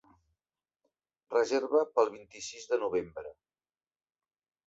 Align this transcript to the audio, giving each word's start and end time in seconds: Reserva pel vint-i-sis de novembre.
Reserva 1.33 1.81
pel 1.99 2.09
vint-i-sis 2.15 2.65
de 2.71 2.81
novembre. 2.85 3.35